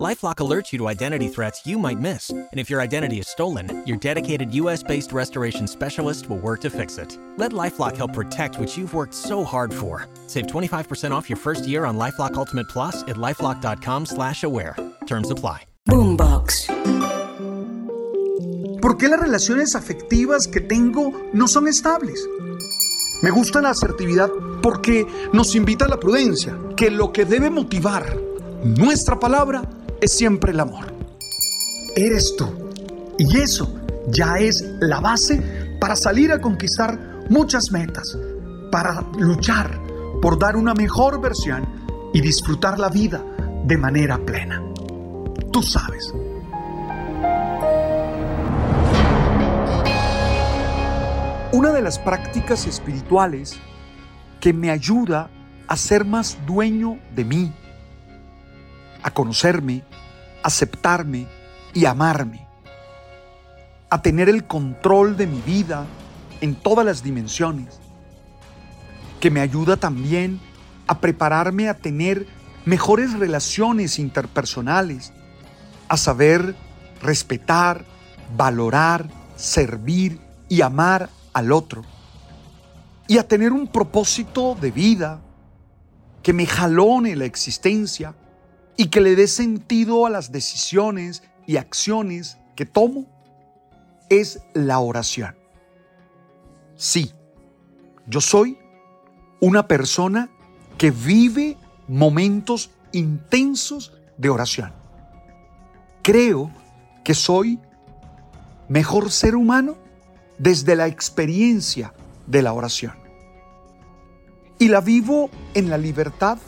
[0.00, 2.30] LifeLock alerts you to identity threats you might miss.
[2.30, 6.98] And if your identity is stolen, your dedicated US-based restoration specialist will work to fix
[6.98, 7.18] it.
[7.36, 10.06] Let LifeLock help protect what you've worked so hard for.
[10.28, 14.76] Save 25% off your first year on LifeLock Ultimate Plus at LifeLock.com slash aware.
[15.06, 15.62] Terms apply.
[15.88, 16.68] Boombox.
[18.80, 22.24] ¿Por qué las relaciones afectivas que tengo no son estables?
[23.22, 24.30] Me gusta la asertividad
[24.62, 28.16] porque nos invita a la prudencia, que lo que debe motivar
[28.62, 29.62] nuestra palabra
[30.00, 30.92] es siempre el amor.
[31.96, 32.46] Eres tú.
[33.18, 33.74] Y eso
[34.08, 38.16] ya es la base para salir a conquistar muchas metas,
[38.70, 39.80] para luchar
[40.22, 41.66] por dar una mejor versión
[42.12, 43.22] y disfrutar la vida
[43.64, 44.62] de manera plena.
[45.52, 46.12] Tú sabes.
[51.52, 53.58] Una de las prácticas espirituales
[54.40, 55.30] que me ayuda
[55.66, 57.52] a ser más dueño de mí,
[59.08, 59.82] a conocerme,
[60.42, 61.26] aceptarme
[61.74, 62.46] y amarme,
[63.90, 65.86] a tener el control de mi vida
[66.40, 67.80] en todas las dimensiones,
[69.18, 70.40] que me ayuda también
[70.86, 72.26] a prepararme a tener
[72.64, 75.12] mejores relaciones interpersonales,
[75.88, 76.54] a saber
[77.02, 77.84] respetar,
[78.36, 80.20] valorar, servir
[80.50, 81.82] y amar al otro,
[83.06, 85.20] y a tener un propósito de vida
[86.22, 88.14] que me jalone la existencia
[88.78, 93.06] y que le dé sentido a las decisiones y acciones que tomo
[94.08, 95.36] es la oración.
[96.76, 97.12] Sí,
[98.06, 98.56] yo soy
[99.40, 100.30] una persona
[100.78, 101.56] que vive
[101.88, 104.72] momentos intensos de oración.
[106.02, 106.52] Creo
[107.02, 107.58] que soy
[108.68, 109.76] mejor ser humano
[110.38, 111.92] desde la experiencia
[112.28, 112.94] de la oración.
[114.60, 116.38] Y la vivo en la libertad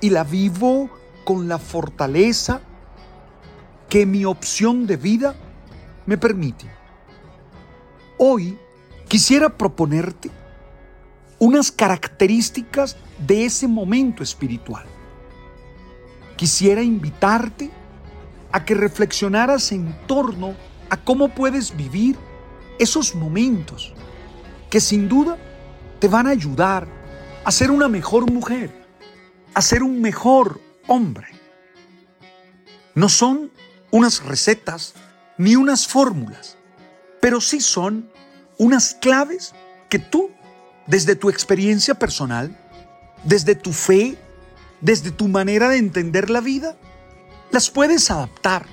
[0.00, 0.90] y la vivo
[1.24, 2.60] con la fortaleza
[3.88, 5.34] que mi opción de vida
[6.06, 6.66] me permite.
[8.18, 8.58] Hoy
[9.08, 10.30] quisiera proponerte
[11.38, 14.84] unas características de ese momento espiritual.
[16.36, 17.70] Quisiera invitarte
[18.52, 20.54] a que reflexionaras en torno
[20.90, 22.16] a cómo puedes vivir
[22.78, 23.94] esos momentos
[24.70, 25.38] que sin duda
[26.00, 26.86] te van a ayudar
[27.44, 28.70] a ser una mejor mujer,
[29.54, 31.28] a ser un mejor hombre.
[32.94, 33.50] No son
[33.90, 34.94] unas recetas
[35.38, 36.56] ni unas fórmulas,
[37.20, 38.10] pero sí son
[38.58, 39.54] unas claves
[39.88, 40.30] que tú,
[40.86, 42.56] desde tu experiencia personal,
[43.24, 44.16] desde tu fe,
[44.80, 46.76] desde tu manera de entender la vida,
[47.50, 48.66] las puedes adaptar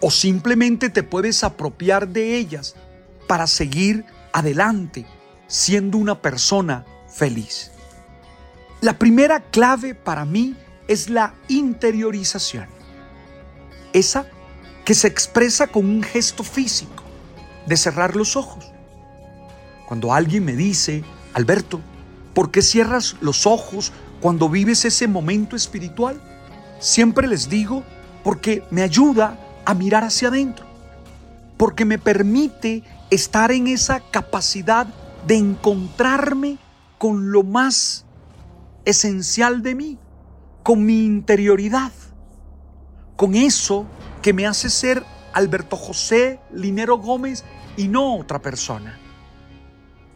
[0.00, 2.76] o simplemente te puedes apropiar de ellas
[3.26, 5.06] para seguir adelante
[5.48, 7.72] siendo una persona feliz.
[8.80, 10.54] La primera clave para mí
[10.88, 12.66] es la interiorización.
[13.92, 14.26] Esa
[14.84, 17.04] que se expresa con un gesto físico
[17.66, 18.72] de cerrar los ojos.
[19.86, 21.04] Cuando alguien me dice,
[21.34, 21.80] Alberto,
[22.34, 26.20] ¿por qué cierras los ojos cuando vives ese momento espiritual?
[26.80, 27.84] Siempre les digo,
[28.24, 30.66] porque me ayuda a mirar hacia adentro,
[31.58, 34.86] porque me permite estar en esa capacidad
[35.26, 36.58] de encontrarme
[36.96, 38.06] con lo más
[38.84, 39.98] esencial de mí,
[40.68, 41.92] con mi interioridad,
[43.16, 43.86] con eso
[44.20, 45.02] que me hace ser
[45.32, 47.42] Alberto José Linero Gómez
[47.78, 48.98] y no otra persona.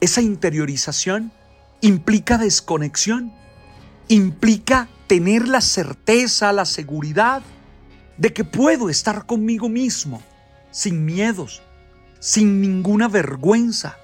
[0.03, 1.33] Esa interiorización
[1.81, 3.33] implica desconexión,
[4.09, 7.41] implica tener la certeza, la seguridad
[8.19, 10.21] de que puedo estar conmigo mismo,
[10.71, 11.63] sin miedos,
[12.21, 13.97] sin ninguna vergüenza,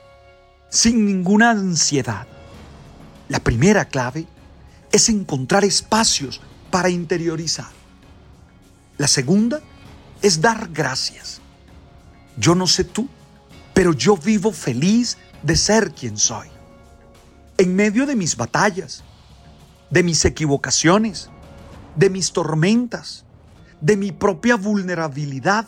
[0.70, 2.26] sin ninguna ansiedad.
[3.28, 4.26] La primera clave
[4.92, 6.40] es encontrar espacios
[6.70, 7.70] para interiorizar.
[8.96, 9.60] La segunda
[10.22, 11.40] es dar gracias.
[12.36, 13.08] Yo no sé tú,
[13.74, 16.48] pero yo vivo feliz de ser quien soy.
[17.56, 19.02] En medio de mis batallas,
[19.90, 21.30] de mis equivocaciones,
[21.96, 23.24] de mis tormentas,
[23.80, 25.66] de mi propia vulnerabilidad,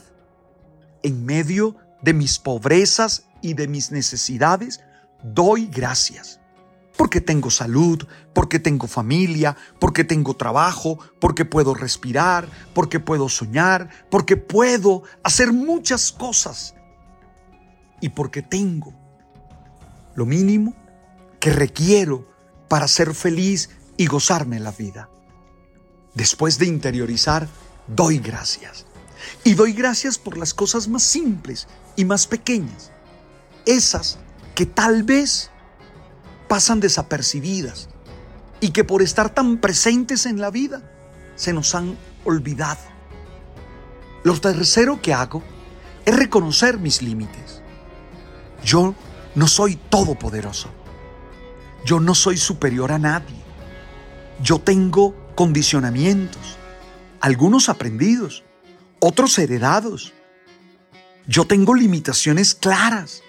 [1.03, 4.81] en medio de mis pobrezas y de mis necesidades,
[5.23, 6.41] doy gracias.
[7.01, 13.89] Porque tengo salud, porque tengo familia, porque tengo trabajo, porque puedo respirar, porque puedo soñar,
[14.11, 16.75] porque puedo hacer muchas cosas.
[18.03, 18.93] Y porque tengo
[20.15, 20.75] lo mínimo
[21.41, 22.29] que requiero
[22.69, 25.09] para ser feliz y gozarme la vida.
[26.15, 27.49] Después de interiorizar,
[27.87, 28.85] doy gracias.
[29.43, 31.67] Y doy gracias por las cosas más simples
[31.97, 32.93] y más pequeñas.
[33.65, 34.19] Esas
[34.55, 35.50] que tal vez
[36.51, 37.89] pasan desapercibidas
[38.61, 40.83] y que por estar tan presentes en la vida
[41.37, 42.81] se nos han olvidado.
[44.25, 45.45] Lo tercero que hago
[46.05, 47.63] es reconocer mis límites.
[48.65, 48.97] Yo
[49.37, 50.71] no soy todopoderoso.
[51.85, 53.37] Yo no soy superior a nadie.
[54.43, 56.59] Yo tengo condicionamientos,
[57.21, 58.43] algunos aprendidos,
[58.99, 60.13] otros heredados.
[61.29, 63.23] Yo tengo limitaciones claras.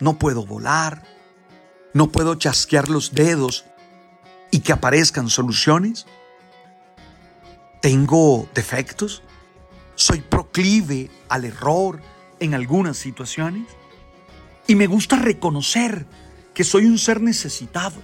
[0.00, 1.04] No puedo volar,
[1.92, 3.64] no puedo chasquear los dedos
[4.50, 6.06] y que aparezcan soluciones.
[7.80, 9.22] Tengo defectos.
[9.94, 12.00] Soy proclive al error
[12.38, 13.66] en algunas situaciones.
[14.66, 16.06] Y me gusta reconocer
[16.54, 18.00] que soy un ser necesitado.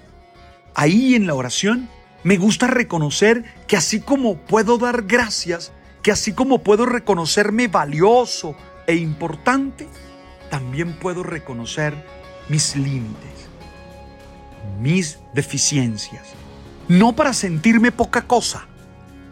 [0.74, 1.88] Ahí en la oración
[2.22, 5.72] me gusta reconocer que así como puedo dar gracias,
[6.02, 8.56] que así como puedo reconocerme valioso
[8.86, 9.88] e importante,
[10.50, 11.94] también puedo reconocer
[12.48, 13.45] mis límites,
[14.80, 16.22] mis deficiencias.
[16.88, 18.66] No para sentirme poca cosa,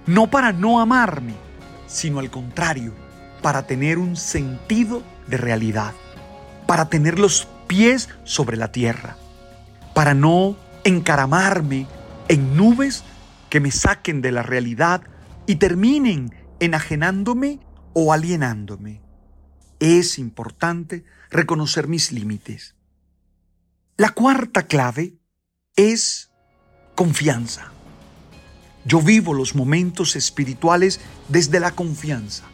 [0.07, 1.35] no para no amarme,
[1.87, 2.93] sino al contrario,
[3.43, 5.95] para tener un sentido de realidad
[6.67, 9.17] para tener los pies sobre la tierra,
[9.95, 11.87] para no encaramarme
[12.29, 13.05] en nubes
[13.51, 15.03] que me saquen de la realidad
[15.47, 17.61] y terminen enajenándome
[17.93, 19.03] o alienándome.
[19.81, 22.75] Es importante reconocer mis límites.
[23.97, 25.15] La cuarta clave
[25.77, 26.31] es
[26.95, 27.73] confianza.
[28.85, 32.45] Yo vivo los momentos espirituales desde la confianza,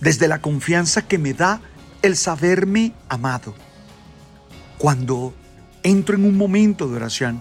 [0.00, 1.60] desde la confianza que me da
[2.02, 3.54] el saberme amado.
[4.76, 5.34] Cuando
[5.82, 7.40] entro en un momento de oración,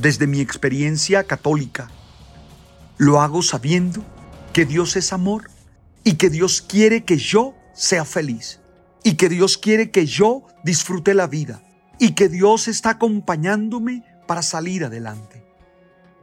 [0.00, 1.90] desde mi experiencia católica,
[2.96, 4.02] lo hago sabiendo
[4.52, 5.50] que Dios es amor
[6.04, 8.60] y que Dios quiere que yo sea feliz
[9.04, 11.62] y que Dios quiere que yo disfrute la vida
[11.98, 15.44] y que Dios está acompañándome para salir adelante.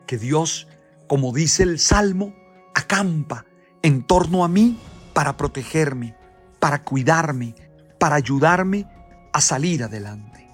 [0.07, 0.67] Que Dios,
[1.07, 2.33] como dice el Salmo,
[2.73, 3.45] acampa
[3.81, 4.79] en torno a mí
[5.13, 6.15] para protegerme,
[6.59, 7.55] para cuidarme,
[7.99, 8.87] para ayudarme
[9.33, 10.47] a salir adelante.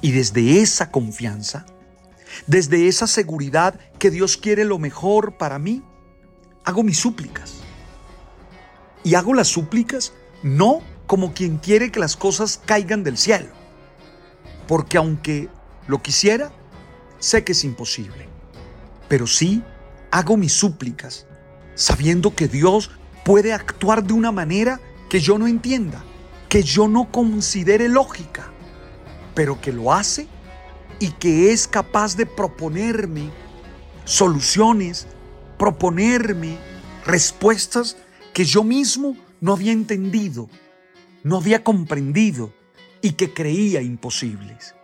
[0.00, 1.66] Y desde esa confianza,
[2.46, 5.82] desde esa seguridad que Dios quiere lo mejor para mí,
[6.64, 7.54] hago mis súplicas.
[9.02, 10.12] Y hago las súplicas
[10.42, 13.48] no como quien quiere que las cosas caigan del cielo,
[14.68, 15.48] porque aunque
[15.88, 16.52] lo quisiera,
[17.18, 18.28] sé que es imposible.
[19.08, 19.62] Pero sí
[20.12, 21.26] hago mis súplicas,
[21.74, 22.90] sabiendo que Dios
[23.24, 26.04] puede actuar de una manera que yo no entienda,
[26.48, 28.52] que yo no considere lógica,
[29.34, 30.28] pero que lo hace
[31.00, 33.30] y que es capaz de proponerme
[34.04, 35.06] soluciones,
[35.58, 36.58] proponerme
[37.06, 37.96] respuestas
[38.34, 40.50] que yo mismo no había entendido,
[41.22, 42.52] no había comprendido
[43.02, 44.74] y que creía imposibles.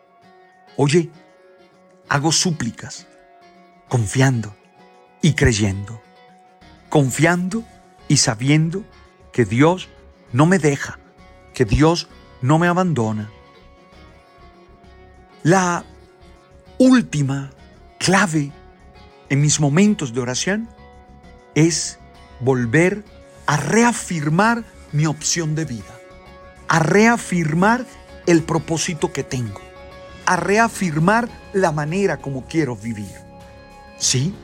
[0.76, 1.10] Oye,
[2.08, 3.06] hago súplicas,
[3.88, 4.54] confiando
[5.22, 6.02] y creyendo,
[6.88, 7.64] confiando
[8.08, 8.84] y sabiendo
[9.32, 9.88] que Dios
[10.32, 10.98] no me deja,
[11.54, 12.08] que Dios
[12.42, 13.30] no me abandona.
[15.42, 15.84] La
[16.78, 17.50] última
[17.98, 18.52] clave
[19.28, 20.68] en mis momentos de oración
[21.54, 21.98] es
[22.40, 23.04] volver
[23.46, 25.98] a reafirmar mi opción de vida,
[26.68, 27.84] a reafirmar
[28.26, 29.60] el propósito que tengo,
[30.26, 33.14] a reafirmar la manera como quiero vivir.
[33.98, 34.34] Sí,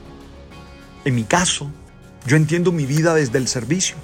[1.05, 1.71] en mi caso,
[2.25, 3.97] yo entiendo mi vida desde el servicio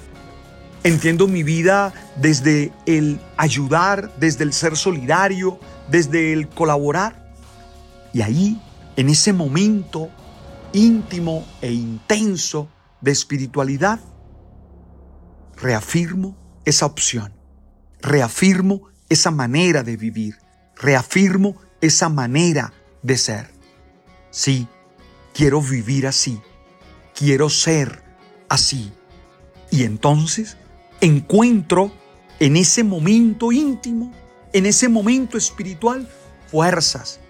[0.84, 5.58] Entiendo mi vida desde el ayudar, desde el ser solidario,
[5.90, 7.34] desde el colaborar.
[8.12, 8.60] Y ahí,
[8.96, 10.08] en ese momento
[10.72, 12.68] íntimo e intenso
[13.00, 13.98] de espiritualidad,
[15.56, 17.32] reafirmo esa opción,
[18.00, 20.38] reafirmo esa manera de vivir,
[20.76, 22.72] reafirmo esa manera
[23.02, 23.50] de ser.
[24.30, 24.68] Sí,
[25.32, 26.40] quiero vivir así,
[27.14, 28.02] quiero ser
[28.48, 28.92] así.
[29.70, 30.56] Y entonces
[31.00, 31.92] encuentro
[32.40, 34.12] en ese momento íntimo,
[34.52, 36.08] en ese momento espiritual,
[36.50, 37.20] fuerzas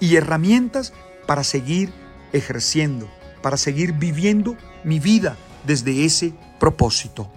[0.00, 0.92] y herramientas
[1.26, 1.92] para seguir
[2.32, 3.10] ejerciendo,
[3.42, 5.36] para seguir viviendo mi vida
[5.66, 7.30] desde ese propósito.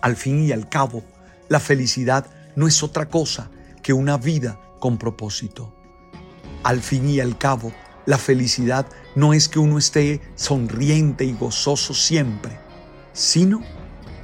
[0.00, 1.02] Al fin y al cabo,
[1.48, 2.26] la felicidad
[2.56, 3.50] no es otra cosa
[3.82, 5.72] que una vida con propósito.
[6.64, 7.72] Al fin y al cabo,
[8.06, 12.58] la felicidad no es que uno esté sonriente y gozoso siempre,
[13.12, 13.62] sino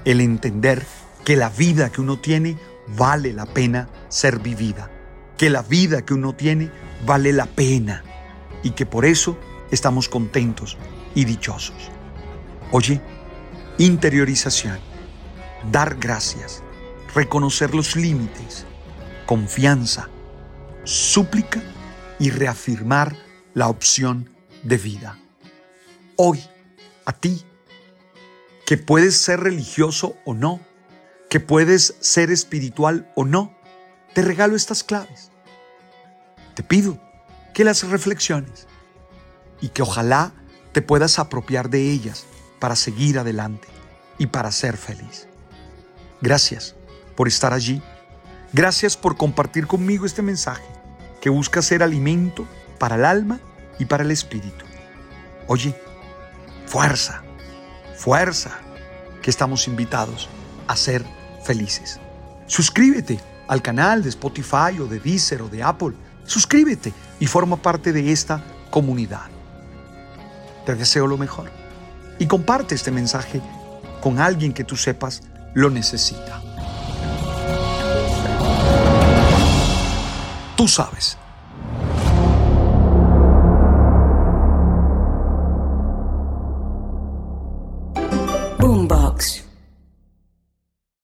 [0.05, 0.85] el entender
[1.25, 2.59] que la vida que uno tiene
[2.97, 4.91] vale la pena ser vivida,
[5.37, 6.71] que la vida que uno tiene
[7.07, 8.03] vale la pena
[8.62, 9.39] y que por eso
[9.71, 10.77] estamos contentos
[11.15, 11.91] y dichosos.
[12.71, 13.01] Oye,
[13.79, 14.79] interiorización,
[15.71, 16.62] dar gracias,
[17.14, 18.64] reconocer los límites,
[19.26, 20.09] confianza,
[20.85, 21.62] súplica
[22.19, 23.16] y reafirmar
[23.54, 24.31] la opción
[24.62, 25.19] de vida.
[26.16, 26.42] Hoy,
[27.04, 27.45] a ti,
[28.64, 30.61] que puedes ser religioso o no,
[31.28, 33.54] que puedes ser espiritual o no,
[34.14, 35.31] te regalo estas claves.
[36.54, 36.99] Te pido
[37.54, 38.66] que las reflexiones
[39.61, 40.33] y que ojalá
[40.73, 42.25] te puedas apropiar de ellas
[42.59, 43.69] para seguir adelante
[44.19, 45.26] y para ser feliz.
[46.21, 46.76] Gracias
[47.16, 47.83] por estar allí.
[48.52, 50.64] Gracias por compartir conmigo este mensaje
[51.21, 52.47] que busca ser alimento
[52.78, 53.40] para el alma
[53.78, 54.64] y para el espíritu.
[55.47, 55.75] Oye,
[56.66, 57.23] fuerza,
[57.97, 58.59] fuerza,
[59.23, 60.28] que estamos invitados
[60.66, 61.04] a ser
[61.45, 62.00] felices.
[62.47, 65.92] Suscríbete al canal de Spotify o de Deezer o de Apple.
[66.25, 69.26] Suscríbete y forma parte de esta comunidad.
[70.66, 71.50] Te deseo lo mejor
[72.19, 73.40] y comparte este mensaje
[74.00, 75.23] con alguien que tú sepas
[75.54, 76.42] lo necesita.
[80.62, 81.19] Tú sabes